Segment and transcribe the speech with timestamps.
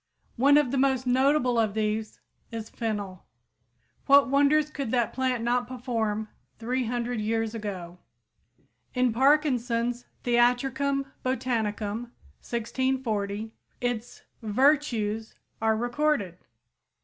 [0.37, 3.27] One of the most notable of these is fennel.
[4.07, 6.27] What wonders could that plant not perform
[6.57, 7.99] 300 years ago!
[8.95, 12.05] In Parkinson's "Theatricum Botanicum"
[12.41, 16.39] (1640) its "vertues" are recorded.